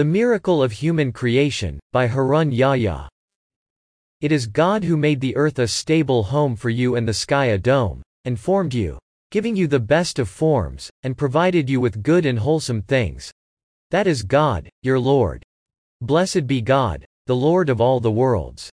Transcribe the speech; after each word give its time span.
The 0.00 0.04
Miracle 0.06 0.62
of 0.62 0.72
Human 0.72 1.12
Creation, 1.12 1.78
by 1.92 2.06
Harun 2.06 2.52
Yahya. 2.52 3.06
It 4.22 4.32
is 4.32 4.46
God 4.46 4.82
who 4.82 4.96
made 4.96 5.20
the 5.20 5.36
earth 5.36 5.58
a 5.58 5.68
stable 5.68 6.22
home 6.22 6.56
for 6.56 6.70
you 6.70 6.96
and 6.96 7.06
the 7.06 7.12
sky 7.12 7.48
a 7.48 7.58
dome, 7.58 8.00
and 8.24 8.40
formed 8.40 8.72
you, 8.72 8.98
giving 9.30 9.54
you 9.54 9.66
the 9.66 9.78
best 9.78 10.18
of 10.18 10.30
forms, 10.30 10.88
and 11.02 11.18
provided 11.18 11.68
you 11.68 11.82
with 11.82 12.02
good 12.02 12.24
and 12.24 12.38
wholesome 12.38 12.80
things. 12.80 13.30
That 13.90 14.06
is 14.06 14.22
God, 14.22 14.70
your 14.82 14.98
Lord. 14.98 15.42
Blessed 16.00 16.46
be 16.46 16.62
God, 16.62 17.04
the 17.26 17.36
Lord 17.36 17.68
of 17.68 17.82
all 17.82 18.00
the 18.00 18.10
worlds. 18.10 18.70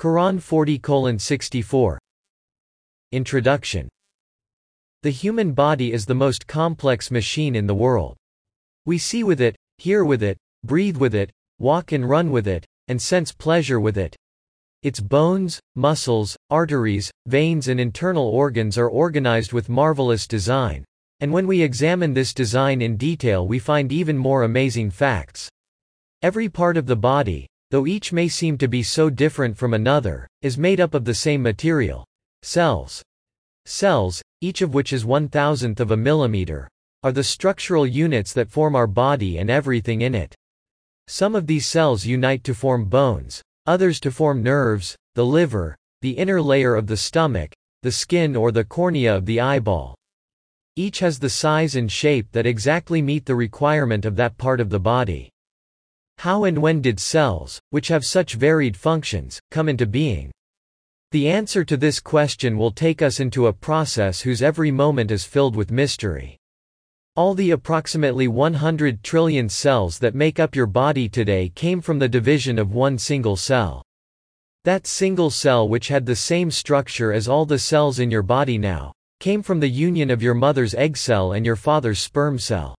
Quran 0.00 0.42
40 0.42 1.18
64. 1.20 2.00
Introduction 3.12 3.88
The 5.04 5.10
human 5.10 5.52
body 5.52 5.92
is 5.92 6.04
the 6.04 6.16
most 6.16 6.48
complex 6.48 7.12
machine 7.12 7.54
in 7.54 7.68
the 7.68 7.76
world. 7.76 8.16
We 8.86 8.98
see 8.98 9.22
with 9.22 9.40
it, 9.40 9.54
hear 9.78 10.04
with 10.04 10.24
it, 10.24 10.36
breathe 10.64 10.96
with 10.96 11.14
it, 11.14 11.30
walk 11.58 11.92
and 11.92 12.08
run 12.08 12.30
with 12.30 12.48
it, 12.48 12.64
and 12.88 13.00
sense 13.00 13.32
pleasure 13.32 13.78
with 13.78 13.96
it. 13.96 14.16
Its 14.82 15.00
bones, 15.00 15.60
muscles, 15.76 16.36
arteries, 16.50 17.10
veins 17.26 17.68
and 17.68 17.80
internal 17.80 18.28
organs 18.28 18.76
are 18.76 18.88
organized 18.88 19.52
with 19.52 19.68
marvelous 19.68 20.26
design. 20.26 20.84
And 21.20 21.32
when 21.32 21.46
we 21.46 21.62
examine 21.62 22.12
this 22.12 22.34
design 22.34 22.82
in 22.82 22.96
detail 22.96 23.46
we 23.46 23.58
find 23.58 23.92
even 23.92 24.18
more 24.18 24.42
amazing 24.42 24.90
facts. 24.90 25.48
Every 26.22 26.48
part 26.48 26.76
of 26.76 26.86
the 26.86 26.96
body, 26.96 27.46
though 27.70 27.86
each 27.86 28.12
may 28.12 28.28
seem 28.28 28.58
to 28.58 28.68
be 28.68 28.82
so 28.82 29.08
different 29.08 29.56
from 29.56 29.74
another, 29.74 30.28
is 30.42 30.58
made 30.58 30.80
up 30.80 30.92
of 30.92 31.04
the 31.04 31.14
same 31.14 31.42
material. 31.42 32.04
Cells. 32.42 33.02
Cells, 33.64 34.22
each 34.42 34.60
of 34.60 34.74
which 34.74 34.92
is 34.92 35.06
one 35.06 35.28
thousandth 35.28 35.80
of 35.80 35.92
a 35.92 35.96
millimeter, 35.96 36.68
are 37.02 37.12
the 37.12 37.24
structural 37.24 37.86
units 37.86 38.32
that 38.34 38.50
form 38.50 38.76
our 38.76 38.86
body 38.86 39.38
and 39.38 39.48
everything 39.48 40.02
in 40.02 40.14
it. 40.14 40.34
Some 41.06 41.34
of 41.34 41.46
these 41.46 41.66
cells 41.66 42.06
unite 42.06 42.44
to 42.44 42.54
form 42.54 42.86
bones, 42.86 43.42
others 43.66 44.00
to 44.00 44.10
form 44.10 44.42
nerves, 44.42 44.96
the 45.14 45.24
liver, 45.24 45.76
the 46.00 46.12
inner 46.12 46.40
layer 46.40 46.74
of 46.74 46.86
the 46.86 46.96
stomach, 46.96 47.52
the 47.82 47.92
skin 47.92 48.34
or 48.34 48.50
the 48.50 48.64
cornea 48.64 49.14
of 49.14 49.26
the 49.26 49.40
eyeball. 49.40 49.94
Each 50.76 50.98
has 51.00 51.18
the 51.18 51.30
size 51.30 51.76
and 51.76 51.92
shape 51.92 52.32
that 52.32 52.46
exactly 52.46 53.02
meet 53.02 53.26
the 53.26 53.34
requirement 53.36 54.04
of 54.04 54.16
that 54.16 54.38
part 54.38 54.60
of 54.60 54.70
the 54.70 54.80
body. 54.80 55.30
How 56.18 56.44
and 56.44 56.58
when 56.58 56.80
did 56.80 56.98
cells, 56.98 57.60
which 57.70 57.88
have 57.88 58.04
such 58.04 58.34
varied 58.34 58.76
functions, 58.76 59.40
come 59.50 59.68
into 59.68 59.86
being? 59.86 60.32
The 61.10 61.28
answer 61.28 61.64
to 61.64 61.76
this 61.76 62.00
question 62.00 62.56
will 62.56 62.70
take 62.72 63.02
us 63.02 63.20
into 63.20 63.46
a 63.46 63.52
process 63.52 64.22
whose 64.22 64.42
every 64.42 64.70
moment 64.70 65.10
is 65.10 65.24
filled 65.24 65.54
with 65.54 65.70
mystery. 65.70 66.38
All 67.16 67.34
the 67.34 67.52
approximately 67.52 68.26
100 68.26 69.04
trillion 69.04 69.48
cells 69.48 70.00
that 70.00 70.16
make 70.16 70.40
up 70.40 70.56
your 70.56 70.66
body 70.66 71.08
today 71.08 71.48
came 71.48 71.80
from 71.80 72.00
the 72.00 72.08
division 72.08 72.58
of 72.58 72.72
one 72.72 72.98
single 72.98 73.36
cell. 73.36 73.84
That 74.64 74.88
single 74.88 75.30
cell 75.30 75.68
which 75.68 75.86
had 75.86 76.06
the 76.06 76.16
same 76.16 76.50
structure 76.50 77.12
as 77.12 77.28
all 77.28 77.46
the 77.46 77.58
cells 77.58 78.00
in 78.00 78.10
your 78.10 78.24
body 78.24 78.58
now, 78.58 78.92
came 79.20 79.44
from 79.44 79.60
the 79.60 79.68
union 79.68 80.10
of 80.10 80.24
your 80.24 80.34
mother's 80.34 80.74
egg 80.74 80.96
cell 80.96 81.34
and 81.34 81.46
your 81.46 81.54
father's 81.54 82.00
sperm 82.00 82.36
cell. 82.36 82.74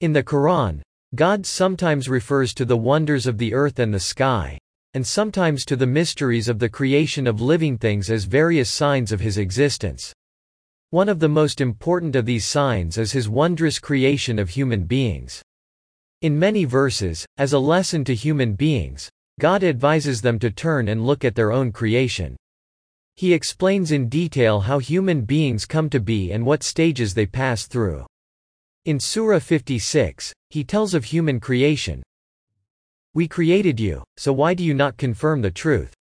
In 0.00 0.14
the 0.14 0.22
Quran, 0.22 0.80
God 1.14 1.44
sometimes 1.44 2.08
refers 2.08 2.54
to 2.54 2.64
the 2.64 2.78
wonders 2.78 3.26
of 3.26 3.36
the 3.36 3.52
earth 3.52 3.78
and 3.78 3.92
the 3.92 4.00
sky, 4.00 4.56
and 4.94 5.06
sometimes 5.06 5.66
to 5.66 5.76
the 5.76 5.86
mysteries 5.86 6.48
of 6.48 6.60
the 6.60 6.68
creation 6.70 7.26
of 7.26 7.42
living 7.42 7.76
things 7.76 8.10
as 8.10 8.24
various 8.24 8.70
signs 8.70 9.12
of 9.12 9.20
his 9.20 9.36
existence. 9.36 10.14
One 10.92 11.08
of 11.08 11.20
the 11.20 11.28
most 11.28 11.60
important 11.60 12.16
of 12.16 12.26
these 12.26 12.44
signs 12.44 12.98
is 12.98 13.12
his 13.12 13.28
wondrous 13.28 13.78
creation 13.78 14.40
of 14.40 14.50
human 14.50 14.86
beings. 14.86 15.40
In 16.20 16.36
many 16.36 16.64
verses, 16.64 17.24
as 17.38 17.52
a 17.52 17.60
lesson 17.60 18.02
to 18.06 18.14
human 18.14 18.54
beings, 18.54 19.08
God 19.38 19.62
advises 19.62 20.20
them 20.20 20.40
to 20.40 20.50
turn 20.50 20.88
and 20.88 21.06
look 21.06 21.24
at 21.24 21.36
their 21.36 21.52
own 21.52 21.70
creation. 21.70 22.36
He 23.14 23.32
explains 23.32 23.92
in 23.92 24.08
detail 24.08 24.62
how 24.62 24.80
human 24.80 25.20
beings 25.20 25.64
come 25.64 25.88
to 25.90 26.00
be 26.00 26.32
and 26.32 26.44
what 26.44 26.64
stages 26.64 27.14
they 27.14 27.26
pass 27.26 27.68
through. 27.68 28.04
In 28.84 28.98
Surah 28.98 29.38
56, 29.38 30.32
he 30.48 30.64
tells 30.64 30.92
of 30.92 31.04
human 31.04 31.38
creation. 31.38 32.02
We 33.14 33.28
created 33.28 33.78
you, 33.78 34.02
so 34.16 34.32
why 34.32 34.54
do 34.54 34.64
you 34.64 34.74
not 34.74 34.96
confirm 34.96 35.40
the 35.40 35.52
truth? 35.52 35.94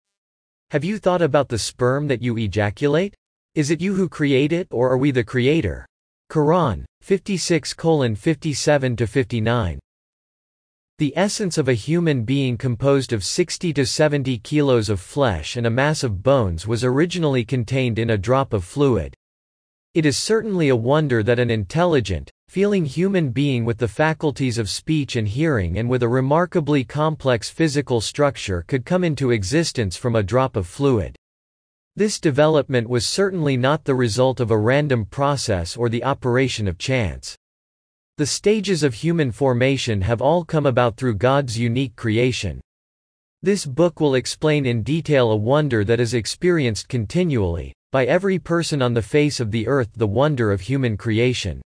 Have 0.71 0.84
you 0.84 0.99
thought 0.99 1.22
about 1.22 1.49
the 1.49 1.59
sperm 1.59 2.06
that 2.06 2.22
you 2.22 2.38
ejaculate? 2.38 3.16
Is 3.56 3.71
it 3.71 3.81
you 3.81 3.94
who 3.94 4.06
create 4.06 4.53
it 4.53 4.69
or 4.71 4.91
are 4.91 4.99
we 4.99 5.11
the 5.11 5.25
creator? 5.25 5.87
Quran 6.31 6.84
56 7.00 7.72
57 7.72 8.97
59. 8.99 9.78
The 10.99 11.12
essence 11.17 11.56
of 11.56 11.67
a 11.67 11.72
human 11.72 12.25
being 12.25 12.59
composed 12.59 13.15
of 13.15 13.25
60 13.25 13.72
to 13.72 13.87
70 13.87 14.37
kilos 14.41 14.91
of 14.91 15.00
flesh 15.00 15.56
and 15.56 15.67
a 15.67 15.71
mass 15.71 16.03
of 16.03 16.22
bones 16.22 16.67
was 16.67 16.84
originally 16.84 17.47
contained 17.47 17.99
in 17.99 18.11
a 18.11 18.19
drop 18.19 18.53
of 18.53 18.62
fluid. 18.62 19.15
It 19.94 20.05
is 20.05 20.19
certainly 20.19 20.69
a 20.69 20.77
wonder 20.77 21.23
that 21.23 21.38
an 21.38 21.50
intelligent, 21.50 22.31
feeling 22.49 22.84
human 22.84 23.31
being 23.31 23.65
with 23.65 23.78
the 23.78 23.88
faculties 23.88 24.59
of 24.59 24.69
speech 24.69 25.17
and 25.17 25.27
hearing 25.27 25.78
and 25.78 25.88
with 25.88 26.03
a 26.03 26.09
remarkably 26.09 26.84
complex 26.84 27.49
physical 27.49 28.03
structure 28.03 28.67
could 28.69 28.84
come 28.84 29.03
into 29.03 29.31
existence 29.31 29.97
from 29.97 30.15
a 30.15 30.23
drop 30.23 30.56
of 30.56 30.67
fluid. 30.67 31.17
This 31.99 32.21
development 32.21 32.91
was 32.91 33.07
certainly 33.07 33.57
not 33.57 33.84
the 33.84 33.95
result 33.95 34.39
of 34.39 34.51
a 34.51 34.59
random 34.59 35.07
process 35.07 35.79
or 35.79 35.89
the 35.89 36.05
operation 36.05 36.69
of 36.69 36.77
chance. 36.77 37.34
The 38.19 38.27
stages 38.27 38.83
of 38.83 38.93
human 38.93 39.33
formation 39.33 40.03
have 40.03 40.21
all 40.21 40.45
come 40.45 40.67
about 40.67 40.99
through 40.99 41.15
God's 41.15 41.59
unique 41.59 41.97
creation. 41.97 42.61
This 43.43 43.65
book 43.65 43.99
will 43.99 44.15
explain 44.15 44.67
in 44.67 44.83
detail 44.83 45.31
a 45.31 45.37
wonder 45.37 45.85
that 45.85 45.99
is 45.99 46.12
experienced 46.12 46.87
continually, 46.87 47.73
by 47.93 48.05
every 48.05 48.39
person 48.39 48.83
on 48.83 48.93
the 48.93 49.01
face 49.01 49.41
of 49.41 49.51
the 49.51 49.67
earth 49.67 49.89
the 49.95 50.06
wonder 50.06 50.53
of 50.53 50.61
human 50.61 50.99
creation. 50.99 51.62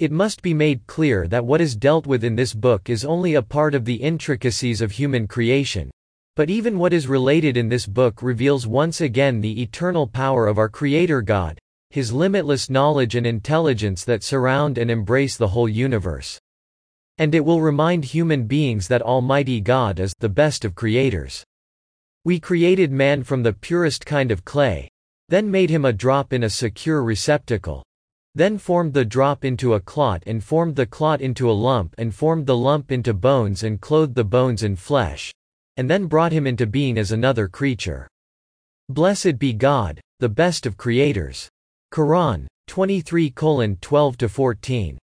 It 0.00 0.10
must 0.10 0.42
be 0.42 0.52
made 0.52 0.84
clear 0.88 1.28
that 1.28 1.46
what 1.46 1.60
is 1.60 1.76
dealt 1.76 2.08
with 2.08 2.24
in 2.24 2.34
this 2.34 2.54
book 2.54 2.90
is 2.90 3.04
only 3.04 3.34
a 3.34 3.42
part 3.42 3.76
of 3.76 3.84
the 3.84 3.94
intricacies 3.94 4.80
of 4.80 4.90
human 4.90 5.28
creation, 5.28 5.92
but 6.36 6.50
even 6.50 6.80
what 6.80 6.92
is 6.92 7.06
related 7.06 7.56
in 7.56 7.68
this 7.68 7.86
book 7.86 8.20
reveals 8.20 8.66
once 8.66 9.00
again 9.00 9.40
the 9.40 9.62
eternal 9.62 10.08
power 10.08 10.48
of 10.48 10.58
our 10.58 10.68
Creator 10.68 11.22
God, 11.22 11.56
His 11.90 12.12
limitless 12.12 12.68
knowledge 12.68 13.14
and 13.14 13.24
intelligence 13.24 14.04
that 14.04 14.24
surround 14.24 14.76
and 14.76 14.90
embrace 14.90 15.36
the 15.36 15.46
whole 15.46 15.68
universe. 15.68 16.40
And 17.18 17.36
it 17.36 17.44
will 17.44 17.60
remind 17.60 18.04
human 18.04 18.48
beings 18.48 18.88
that 18.88 19.00
Almighty 19.00 19.60
God 19.60 20.00
is 20.00 20.12
the 20.18 20.28
best 20.28 20.64
of 20.64 20.74
creators. 20.74 21.44
We 22.24 22.40
created 22.40 22.90
man 22.90 23.22
from 23.22 23.44
the 23.44 23.52
purest 23.52 24.04
kind 24.04 24.32
of 24.32 24.44
clay, 24.44 24.88
then 25.28 25.48
made 25.48 25.70
him 25.70 25.84
a 25.84 25.92
drop 25.92 26.32
in 26.32 26.42
a 26.42 26.50
secure 26.50 27.04
receptacle, 27.04 27.84
then 28.34 28.58
formed 28.58 28.92
the 28.92 29.04
drop 29.04 29.44
into 29.44 29.74
a 29.74 29.80
clot 29.80 30.24
and 30.26 30.42
formed 30.42 30.74
the 30.74 30.86
clot 30.86 31.20
into 31.20 31.48
a 31.48 31.52
lump 31.52 31.94
and 31.96 32.12
formed 32.12 32.46
the 32.46 32.56
lump 32.56 32.90
into 32.90 33.14
bones 33.14 33.62
and 33.62 33.80
clothed 33.80 34.16
the 34.16 34.24
bones 34.24 34.64
in 34.64 34.74
flesh 34.74 35.32
and 35.76 35.88
then 35.88 36.06
brought 36.06 36.32
him 36.32 36.46
into 36.46 36.66
being 36.66 36.98
as 36.98 37.12
another 37.12 37.48
creature. 37.48 38.08
Blessed 38.88 39.38
be 39.38 39.52
God, 39.52 40.00
the 40.20 40.28
best 40.28 40.66
of 40.66 40.76
creators. 40.76 41.48
Quran 41.92 42.46
23 42.66 43.30
12 43.30 44.16
14. 44.28 44.98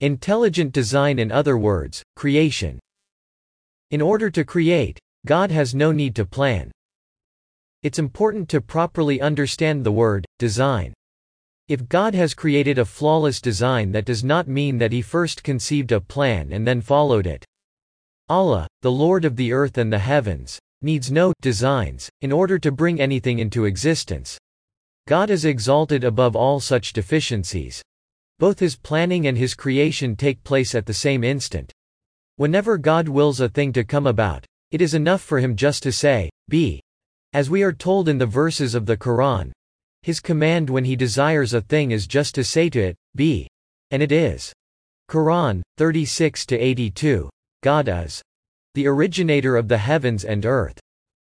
Intelligent 0.00 0.72
design 0.72 1.18
in 1.18 1.30
other 1.30 1.58
words, 1.58 2.02
creation. 2.16 2.78
In 3.90 4.00
order 4.00 4.30
to 4.30 4.44
create, 4.44 4.98
God 5.26 5.50
has 5.50 5.74
no 5.74 5.92
need 5.92 6.14
to 6.16 6.24
plan. 6.24 6.70
It's 7.82 7.98
important 7.98 8.48
to 8.50 8.60
properly 8.60 9.20
understand 9.20 9.84
the 9.84 9.92
word, 9.92 10.24
design. 10.38 10.94
If 11.68 11.88
God 11.88 12.14
has 12.14 12.34
created 12.34 12.78
a 12.78 12.84
flawless 12.84 13.40
design 13.40 13.92
that 13.92 14.04
does 14.04 14.24
not 14.24 14.48
mean 14.48 14.78
that 14.78 14.92
he 14.92 15.02
first 15.02 15.42
conceived 15.42 15.92
a 15.92 16.00
plan 16.00 16.52
and 16.52 16.66
then 16.66 16.80
followed 16.80 17.26
it. 17.26 17.44
Allah, 18.30 18.68
the 18.82 18.92
Lord 18.92 19.24
of 19.24 19.34
the 19.34 19.52
earth 19.52 19.76
and 19.76 19.92
the 19.92 19.98
heavens, 19.98 20.56
needs 20.82 21.10
no 21.10 21.32
designs 21.42 22.08
in 22.20 22.30
order 22.30 22.60
to 22.60 22.70
bring 22.70 23.00
anything 23.00 23.40
into 23.40 23.64
existence. 23.64 24.38
God 25.08 25.30
is 25.30 25.44
exalted 25.44 26.04
above 26.04 26.36
all 26.36 26.60
such 26.60 26.92
deficiencies. 26.92 27.82
Both 28.38 28.60
his 28.60 28.76
planning 28.76 29.26
and 29.26 29.36
his 29.36 29.54
creation 29.54 30.14
take 30.14 30.44
place 30.44 30.76
at 30.76 30.86
the 30.86 30.94
same 30.94 31.24
instant. 31.24 31.72
Whenever 32.36 32.78
God 32.78 33.08
wills 33.08 33.40
a 33.40 33.48
thing 33.48 33.72
to 33.72 33.82
come 33.82 34.06
about, 34.06 34.46
it 34.70 34.80
is 34.80 34.94
enough 34.94 35.22
for 35.22 35.40
him 35.40 35.56
just 35.56 35.82
to 35.82 35.90
say, 35.90 36.30
Be. 36.48 36.80
As 37.32 37.50
we 37.50 37.64
are 37.64 37.72
told 37.72 38.08
in 38.08 38.18
the 38.18 38.26
verses 38.26 38.76
of 38.76 38.86
the 38.86 38.96
Quran, 38.96 39.50
his 40.02 40.20
command 40.20 40.70
when 40.70 40.84
he 40.84 40.94
desires 40.94 41.52
a 41.52 41.62
thing 41.62 41.90
is 41.90 42.06
just 42.06 42.36
to 42.36 42.44
say 42.44 42.70
to 42.70 42.80
it, 42.80 42.96
Be. 43.16 43.48
And 43.90 44.04
it 44.04 44.12
is. 44.12 44.52
Quran 45.10 45.62
36 45.78 46.46
82. 46.48 47.28
God 47.62 47.88
is 47.88 48.22
the 48.74 48.86
originator 48.86 49.56
of 49.56 49.68
the 49.68 49.78
heavens 49.78 50.24
and 50.24 50.46
earth. 50.46 50.78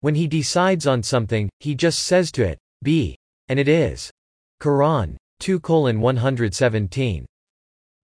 When 0.01 0.15
he 0.15 0.27
decides 0.27 0.87
on 0.87 1.03
something, 1.03 1.49
he 1.61 1.75
just 1.75 2.01
says 2.01 2.33
to 2.33 2.45
it, 2.45 2.59
be. 2.83 3.17
And 3.49 3.59
it 3.59 3.69
is. 3.69 4.11
Quran 4.61 5.17
2 5.41 5.61
117. 5.61 7.27